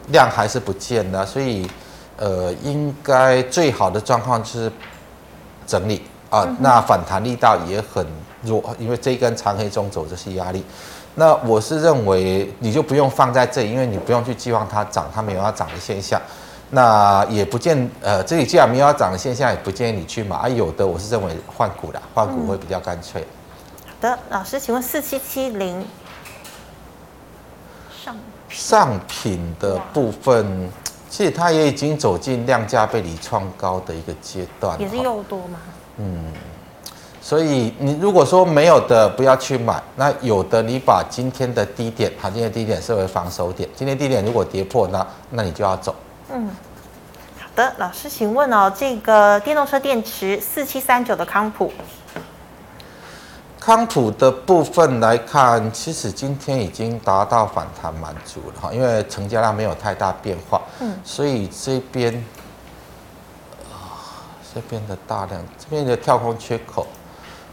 [0.08, 1.68] 量还是不见的，所以
[2.16, 4.72] 呃，应该最好的状况就是
[5.66, 6.02] 整理。
[6.30, 8.06] 啊，嗯、那反弹力道也很
[8.42, 10.64] 弱，因为这一根长黑中轴就是压力。
[11.14, 16.20] 那我是认为你就不用放在这里，因为你不用去寄望它涨，它没有要涨的现象。
[16.70, 20.36] 那也不见，呃，这里既然没有要涨的现象，也不建议你去买。
[20.36, 23.26] 啊，有的我是认为换股的，换股会比较干脆。
[23.86, 25.82] 好的，老师，请问四七七零
[28.04, 28.16] 上
[28.50, 30.70] 上品的部分，
[31.08, 35.58] 其实它也已经走进量价背离创高的一个阶段，也是又多吗？
[35.96, 36.32] 嗯，
[37.28, 45.94] 所以你如果说没有的不要去买，那有的你把今天的低点，好，今天低点设为防守点，今天低点如果跌破，那那你就要走。
[46.32, 46.48] 嗯，
[47.38, 51.70] 好的，老师，请问哦，这个电动车电池四七三九的康普，
[53.60, 62.24] 康普的部分来看，其实今天已经达到反弹满足了哈，因为成交量没有太大变化，嗯，所以这边
[63.70, 66.86] 啊，这边的大量，这边的跳空缺口。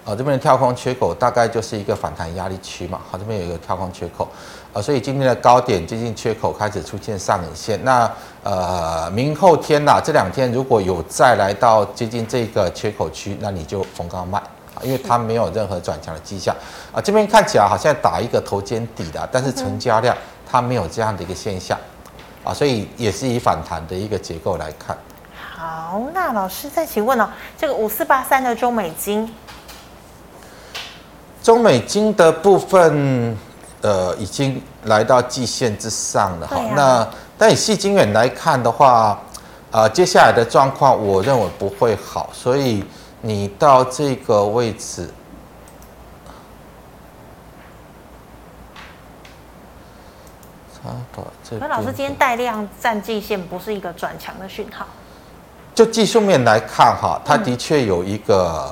[0.05, 3.01] 啊，这边的跳空缺口大概就是一个反弹压力区嘛。
[3.09, 4.29] 好，这边有一个跳空缺口，
[4.71, 7.83] 啊，所以今天的高点接近缺口开始出现上影线。
[7.83, 8.09] 那
[8.43, 14.37] 呃，明后天呐，这两天如果有再来到接近这个缺口区，那你就逢高卖
[14.75, 16.55] 啊，因为它没有任何转强的迹象。
[16.91, 20.15] 啊，这边看起来好像打一个头肩底的，但是成交量
[20.47, 21.75] 它没有这样的一个现象，
[22.43, 24.95] 啊，所以也是以反弹的一个结构来看。
[25.57, 29.33] 好，那老师再请问哦，这个五四八三的中美金。
[31.45, 33.37] 中美金的部分，
[33.81, 36.55] 呃，已经来到季线之上了哈。
[36.55, 39.21] 啊、那但以细金远来看的话，
[39.69, 42.83] 呃，接下来的状况我认为不会好，所以
[43.21, 45.07] 你到这个位置，
[51.59, 54.87] 那老师今天带量站季线不是一个转强的讯号。
[55.75, 58.71] 就技术面来看哈，它的确有一个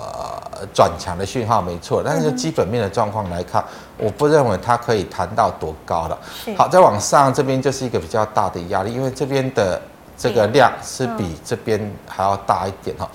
[0.74, 2.02] 转强的讯号，没错。
[2.04, 3.62] 但是就基本面的状况来看，
[3.98, 6.18] 我不认为它可以弹到多高了。
[6.56, 9.82] 好，再往上这边就是一个比较大的压力，因为这边的
[10.18, 13.06] 这个量是比这边还要大一点哈。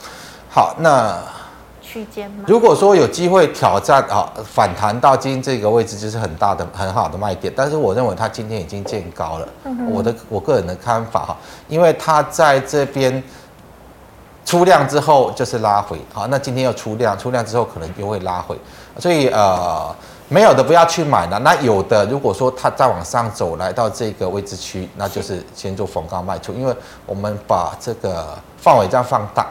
[0.51, 1.19] 好，那
[1.81, 2.45] 区间吗？
[2.47, 7.51] 如果说有机会挑战啊，反弹到今天这个位置，就是很大的很好的卖点。
[7.57, 9.49] 但是我认为它今天已经见高了。
[9.91, 11.37] 我的我个人的看法哈，
[11.69, 13.23] 因为它在这边。
[14.49, 18.59] 出量之后就是拉回，好，那今天又出量，出量之后可能又会拉回，
[18.99, 19.95] 所以呃，
[20.29, 29.47] 没有的不要去买了，那有的如果说它再往上走，来到这个位置区，那就是先做逢高卖出，因为我们把这个范围这样放大，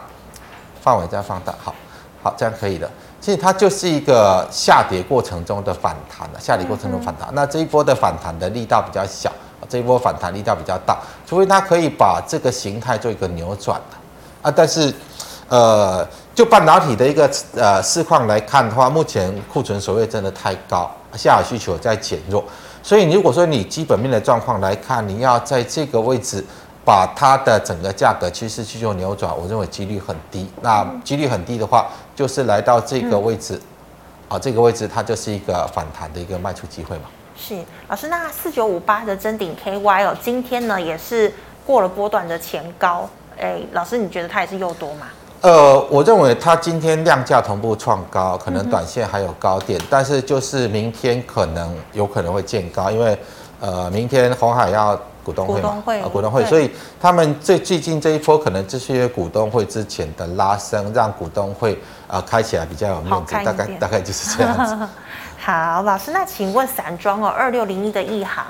[0.81, 1.75] 范围这样放大，好，
[2.23, 2.89] 好，这样可以的。
[3.21, 9.31] 其实它就是一个下跌过程中的反弹了，下跌过程中反弹，那这一波的反弹的力道比较小，
[9.69, 13.79] 这一波反弹力道比较大，除非它可以把这个形态做一个扭转。
[14.41, 14.93] 啊，但是，
[15.50, 22.43] 呃，就半导体的一个呃市况来看的话，目前库存所谓真的太高，下游需求在减弱，
[22.84, 26.43] 所以如果说你基本面的状况来看，你要在这个位置
[26.86, 30.50] 把它的整个价格趋势去做扭转，我认为几率很低。
[30.62, 33.60] 那几率很低的话，就是来到这个位置，
[34.30, 37.04] 啊，这个位置它就是一个反弹的一个卖出机会嘛。
[37.36, 37.56] 是，
[37.88, 41.34] 老师，那四九五八的真顶 KY 哦，今天呢也是
[41.65, 43.10] 过了波段的前高。
[43.39, 45.08] 哎，老师，你觉得它也是又多吗？
[45.41, 53.17] 呃，我认为它今天量价同步创高，可能短线还有高点，嗯、但是就是明天可能有可能会见高，因为
[53.60, 61.73] 呃，明天红海要股东会嘛，股东会，呃、股东会，所以他们最最近这一波可能就是因为股东会之前的拉升，让股东会
[62.08, 64.88] 啊、呃、开起来比较有面子，大概大概就是这样子。
[65.38, 68.43] 好，老师，那请问散装哦，二六零一的一航。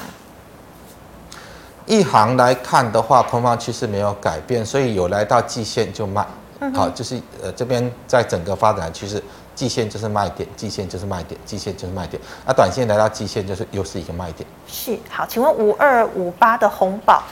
[1.87, 6.23] 一行来看的话，空方趋势没有改变，所以有来到季线就卖。
[6.75, 9.23] 好，就是呃这边在整个发展趋势，
[9.55, 12.21] 季线就是卖点，季线就是卖点，季线就是卖点。
[12.45, 14.47] 那短线来到季线就是又是一个卖点。
[14.67, 17.23] 是，好，请问五二五八的红宝，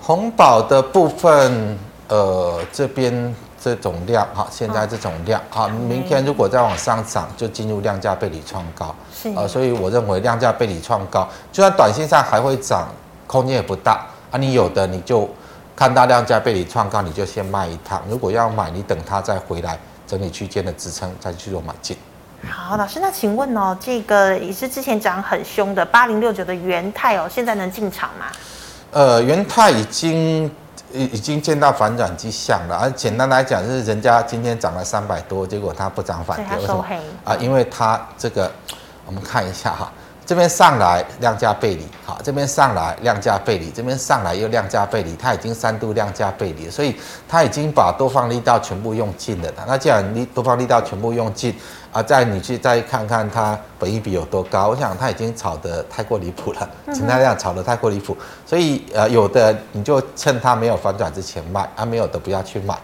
[0.00, 3.34] 红宝的部分，呃这边。
[3.66, 12.86] 这种量哈，现在这种量哈，明天如果再往上涨，就进入量价背离创高，是啊，所以我认为量价背离创高，就算短线上还会涨，
[13.26, 14.38] 空间也不大啊。
[14.38, 15.28] 你有的你就
[15.74, 18.00] 看到量价背离创高，你就先卖一趟。
[18.08, 19.76] 如果要买，你等它再回来
[20.06, 21.96] 整理区间的支撑，再去做买进。
[22.48, 28.26] 好，老师，那请问哦，这个也是之前涨很凶的八零六九的元泰哦，现在能进场吗？
[28.92, 30.48] 呃，元泰已经。
[30.92, 36.84] 已已经见到反转迹象了，而简单来讲，就是人家今天涨了三百多，结果它不涨反跌，为什么？
[37.24, 38.50] 啊，因为它这个，
[39.04, 39.90] 我们看一下哈。
[40.26, 46.96] 这边上来量价背离，好，这边上来量价背离，这边上来又量价背离，它已经三度量价背离，所以
[47.28, 49.48] 它已经把多方力道全部用尽了。
[49.68, 51.54] 那既然你多方力道全部用尽，
[51.92, 62.76] 啊，再你去再看看它本益比有多高，我想它已经炒得太过离谱了，成交量炒得太过离谱，所以呃有的你就趁它没有反转之前卖，啊没有的不要去买。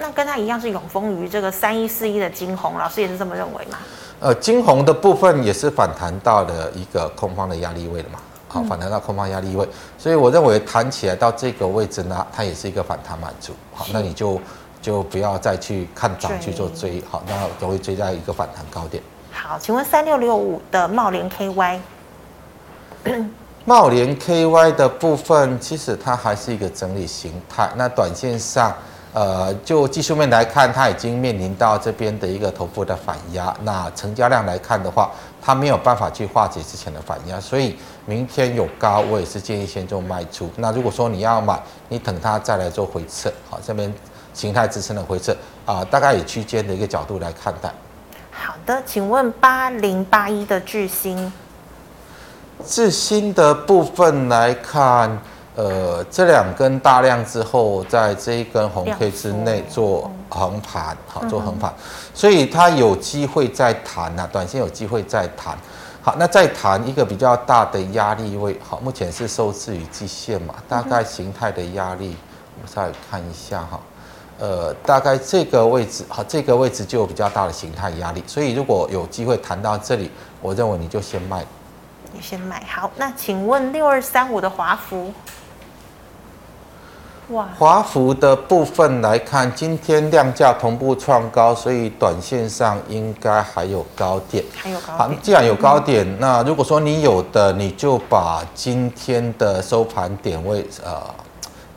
[0.00, 3.78] 那跟它一样是永丰余这个三一四一的晶宏，老师也是这么认为吗？
[4.20, 9.64] 呃，金红的部分也是反弹到了一个空方的压力位了嘛，好，反弹到空方压力位，
[9.96, 14.40] 所以我认为弹起来到这个位置呢，它也是一个反弹满足，好，那你就
[14.82, 19.00] 就不要再去看涨去做追，好，那都会追在一个反弹高点。
[19.30, 21.78] 好，请问三六六五的茂联 KY，
[23.64, 28.74] 茂联 KY 的部分其实它还是一个整理形态，那短线上。
[29.14, 33.52] 呃，就技术面来看，它已经面临到这边的一个头部的反压。
[33.62, 40.50] 那成交量来看的话，它没有办法去化解之前的反压，所以明天有高，我也是建议先做卖出。
[40.56, 43.92] 那如果说你要买，你等它再来做回撤，好，这边
[44.34, 47.72] 形态支撑的回撤啊，大概以区间的一个角度来看待。
[48.30, 51.32] 好的，请问八零八一的致新，
[52.64, 55.18] 致新的部分来看。
[55.58, 61.74] 呃，这两根大量之后，在这一根红 K 之内做横盘，好做横盘，
[62.14, 65.58] 所以它有机会再弹呐，短线有机会再弹。
[66.00, 72.16] 好，那再弹一个比较大的压力位，好，目前是受制于季线嘛，大概形态的压力，
[72.54, 73.80] 我们再看一下哈，
[74.38, 80.08] 呃，大概这个位置，好，这个位置就有比较大的形态压力，所以如果有机会弹到这里，
[80.40, 81.44] 我认为你就先卖，
[82.12, 82.62] 你先卖。
[82.72, 85.12] 好，那请问六二三五的华孚。
[87.28, 94.42] 哇，华孚的部分来看，今天量价同步创高，所以短线上应该还有高点。
[94.56, 94.96] 还有高点。
[94.96, 101.02] 好，既然有高点，嗯、那如果说你有的，你就把今天的收盘点位，呃，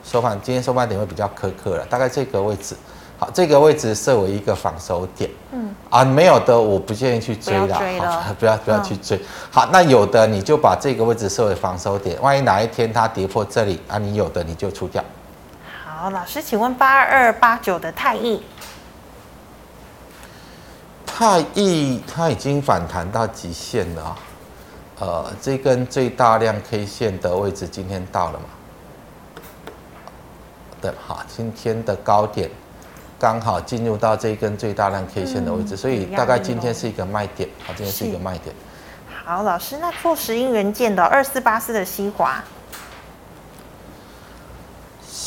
[0.06, 2.74] 收盘今天收盘点位比较苛刻了，大概这个位置。
[3.20, 5.30] 好，这个位置设为一个防守点。
[5.52, 5.76] 嗯。
[5.90, 7.78] 啊，没有的，我不建议去追了。
[7.78, 8.36] 追了。
[8.40, 9.18] 不要不要去追。
[9.18, 15.04] 嗯、好，那有的你就把这个位置设为防守点，万一哪一天它跌破这里，啊，你有的你就出掉。
[16.02, 18.42] 好，老师，请问八二八九的太易，
[21.06, 24.18] 太易它已经反弹到极限了啊，
[25.00, 28.46] 呃，这根最大量 K 线的位置今天到了吗？
[30.82, 32.50] 对，好，今天的高点
[33.20, 38.56] 刚好进入到这根最大量 K 线的位置，嗯、所以大概今天是一个卖点，好，今天是一个卖点。
[39.24, 42.44] 好，老师，那做石英元件的二四八四的西华。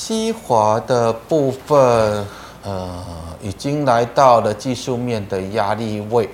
[0.06, 2.26] 西华的部分，
[2.62, 3.02] 呃，
[3.40, 6.28] 已经来到了技术面的压力位，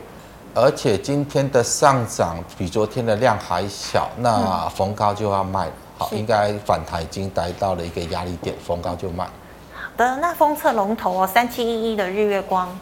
[0.53, 5.68] 而且今天的上涨比昨天的量还小，那逢高就要卖。
[5.97, 9.25] 好，应该反弹已经来到了一个压力点，逢高就卖。
[9.73, 12.77] 好的，那封测龙头哦，三七一一的日月光，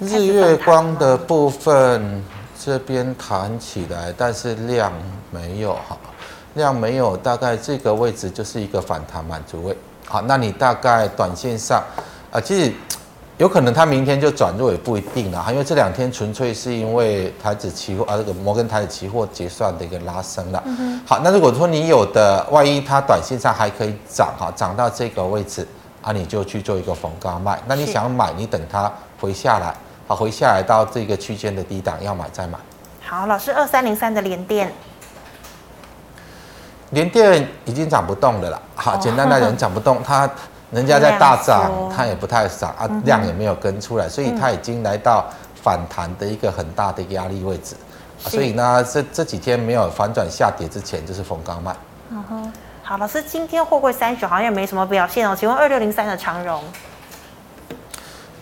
[0.00, 2.24] 日月光的部分
[2.60, 4.92] 这边弹起来，但是量
[5.30, 5.96] 没有哈。
[6.58, 9.74] 量没有，大概这个位置就是一个反弹满足位。
[10.06, 11.82] 好，那你大概短线上，
[12.30, 12.72] 啊，其实
[13.36, 20.62] 有可能它明天就转弱也不一定啦，因为这两天纯粹是因为台指期货啊，这个摩根台指期货结算的一个拉升了。
[20.66, 25.66] 嗯好，那如果说你有的，万一它短线上还可以涨哈，涨到这个位置
[26.02, 27.60] 啊，你就去做一个逢高卖。
[27.66, 29.74] 那你想买，你等它回下来，
[30.06, 32.58] 好，回下来到这个区间的低档要买再买。
[33.06, 34.72] 好，老师，二三零三的连电。
[36.90, 40.28] 联电已经涨不动了啦，好，简单来讲涨不动，它
[40.70, 45.26] 人家在大涨，它也不太涨啊，量也没有跟出来，所以它已经来到
[45.62, 47.76] 反弹的一个很大的压力位置，
[48.18, 51.76] 所以呢，这这几天没有反转下跌之前，就是逢高卖。
[52.08, 56.62] 嗯哼，好，老师，今天货柜三雄好像也没什么表现哦，请问二六零三的长荣，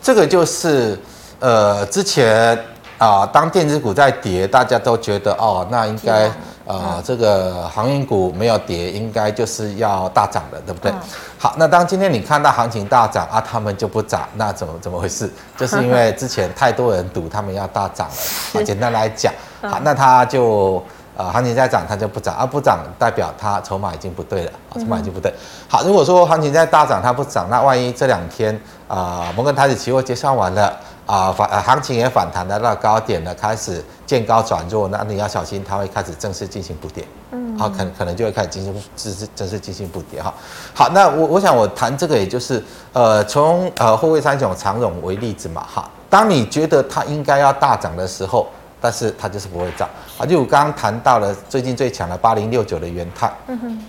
[0.00, 0.96] 这个就是
[1.40, 2.56] 呃之前
[2.96, 6.30] 啊，当电子股在跌，大家都觉得哦，那应该。
[6.66, 10.90] 啊、呃，这个航运股没有跌，应该就是要大涨了，对不对？
[10.90, 10.98] 嗯、
[11.38, 15.30] 好，那当今天你看到行情大涨啊，他们就不涨，那怎么怎么回事？
[15.56, 18.14] 就是因为之前太多人赌他们要大涨了。
[18.52, 20.82] 好，简单来讲，好，那他就
[21.16, 25.32] 呃行情在涨，它就不涨，啊不涨代表它筹码已经不对了，筹码已经不对。
[25.68, 28.52] 好，如果说行情在大涨，它不涨，那万一这两天
[28.88, 30.76] 啊、呃，摩根台指期货结算完了。
[31.06, 40.34] 啊，反呃行情也反弹来到高点了，开始见高转弱，那你要小心，它会开始正式进行补跌，嗯，好，可能可能就会开始进行正式正式进行补跌哈。
[40.74, 42.60] 好，那我我想我谈这个，也就是
[42.92, 48.48] 呃从呃货柜三雄长荣为例子嘛哈，当你觉得它应该要大涨的时候，
[48.80, 49.88] 但是它就是不会涨
[50.18, 53.84] 啊，就我刚刚谈到了最近最强的八零六九的元太，嗯哼。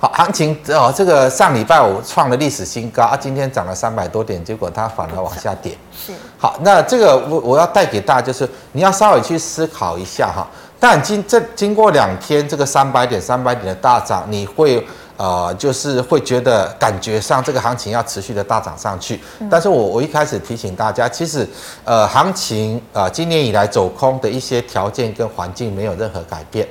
[0.00, 5.76] 好，行情哦，这个上礼拜五创了历史新高啊，今天涨了三百多点，结果它反而往下跌。
[5.92, 6.12] 是。
[6.38, 10.46] 好，那这个我我要带给大家就是，你要稍微去思考一下哈。
[10.78, 14.86] 但经这经过两天这个三百点三百点的大涨，你会
[15.16, 19.20] 呃就是会觉得感觉上这个行情要持续的大涨上去。
[19.50, 21.44] 但是我我一开始提醒大家，其实
[21.82, 26.68] 呃行情啊今年以来走空的一些条件跟环境没有任何改变。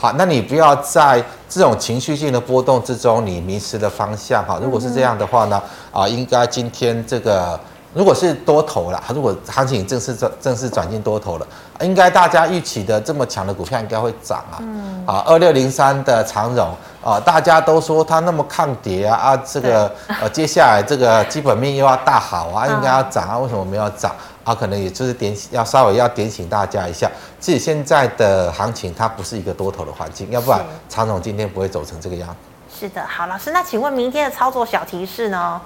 [0.00, 4.58] 好，那你不要在这种情绪性的波动之中，你迷失了方向哈。
[4.62, 7.60] 如果是这样的话呢，啊，应该今天这个
[7.92, 11.46] 如果是多头了，如果行情正式转正式转进多头了，
[11.80, 14.58] 应该大家预期的这么强的股票应该会涨啊。
[14.60, 15.04] 嗯。
[15.06, 16.72] 啊，二六零三的长荣
[17.02, 24.14] 啊，大家都说它那么抗跌啊啊，这个呃接下来这个基本面又要大好啊，应该要涨啊，为什么没有涨？
[24.44, 27.10] 啊，可能也就是点要稍微要点醒大家一下，
[27.40, 32.34] 自己现在的行情它不是一个多头的环境，要不然长荣今天不会走成这个样。
[32.72, 35.60] 是的，好，老师，那请问明天的操作小提示呢？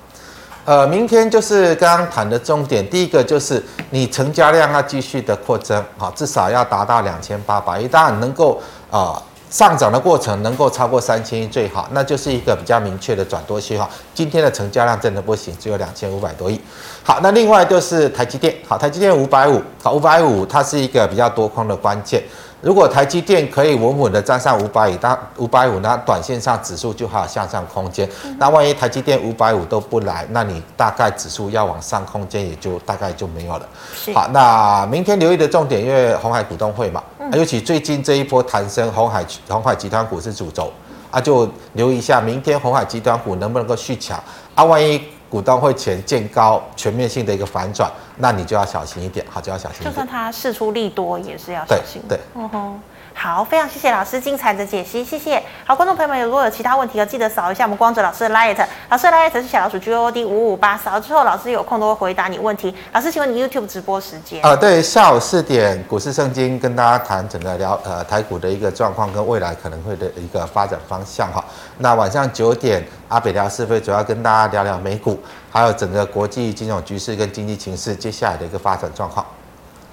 [0.64, 8.60] 呃，明天就是刚刚谈的重点，第一个就是你成交量要继续的扩增，好，至少要达到两千八百亿，当然能够
[8.90, 9.22] 啊。
[9.50, 13.88] 上涨的过程能够超过三千亿最好，那就是一个比较明确的转多信号。
[14.12, 16.60] 今天的成交量真的不行，只有两千五百多亿。
[17.04, 22.20] 好，那另外就是台积电，好，台积电五百五，好，五百五它是一个比较多空的关键。
[22.64, 28.08] 如果台积电可以稳稳的站上五百以，当五百五，那短线上指数就还有向上空间。
[28.38, 33.68] 那万一台积电五百五都不来，那你大概指数要往上空间也就大概就没有了。
[34.14, 37.02] 好，那明天留意的重点，因为红海股东会嘛，
[37.34, 40.72] 尤其最近这一波弹升，红海红海集团股是主轴
[41.10, 44.18] 啊，就留意一下明天红海集团股能不能够续强
[44.54, 44.98] 啊，万一
[45.34, 49.90] 股东会前见高全面性的一个反转，那你就要小心一点，好，就要小心一点。
[49.90, 52.00] 就算它事出利多，也是要小心。
[52.08, 52.80] 对，对嗯哼。
[53.16, 55.42] 好，非常谢谢老师精彩的解析，谢谢。
[55.64, 62.74] 好，观众朋友们，如果有其他问题，要记得扫一下我们光泽老师的 Light，老师的 Light 是小老鼠 G O D 五五八，扫了之后，老师有空都会回答你问题。
[62.92, 64.42] 老师，请问你 YouTube 直播时间？
[64.42, 71.42] 呃，对，下午四点股市圣经跟大家谈整个聊呃台股的一个状况跟未来可能会的一个发展方向哈。
[71.78, 75.18] 那晚上九点阿北聊是非主要跟大家聊聊美股，
[75.50, 79.24] 还有整个国际金融局势跟经济情势接下来的一个发展状况。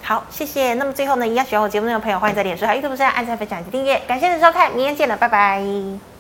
[0.04, 0.74] 好，谢谢。
[0.74, 4.00] 那么最后呢，一样喜欢我节目的朋友，欢迎在脸书还有 YouTube 上按赞、分享及订阅。
[4.08, 6.11] 感谢您的收看，明天见了，拜拜。